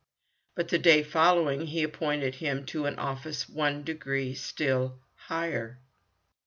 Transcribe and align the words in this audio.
But 0.55 0.69
the 0.69 0.79
day 0.79 1.03
following 1.03 1.67
he 1.67 1.83
appointed 1.83 2.33
him 2.33 2.65
to 2.73 2.87
an 2.87 2.97
office 2.97 3.47
one 3.47 3.83
degree 3.83 4.33
still 4.33 4.97
higher. 5.15 5.77